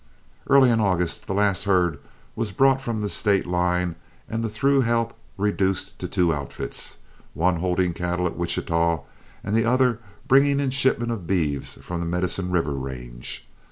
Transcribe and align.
Early 0.49 0.71
in 0.71 0.79
August 0.79 1.27
the 1.27 1.33
last 1.35 1.65
herd 1.65 1.99
was 2.35 2.51
brought 2.51 2.81
from 2.81 3.01
the 3.01 3.07
state 3.07 3.45
line 3.45 3.93
and 4.27 4.43
the 4.43 4.49
through 4.49 4.81
help 4.81 5.13
reduced 5.37 5.99
to 5.99 6.07
two 6.07 6.33
outfits, 6.33 6.97
one 7.35 7.57
holding 7.57 7.93
cattle 7.93 8.25
at 8.25 8.35
Wichita 8.35 9.03
and 9.43 9.55
the 9.55 9.65
other 9.65 9.99
bringing 10.27 10.59
in 10.59 10.71
shipments 10.71 11.13
of 11.13 11.27
beeves 11.27 11.75
from 11.83 11.99
the 11.99 12.07
Medicine 12.07 12.49
River 12.49 12.73
range. 12.73 13.47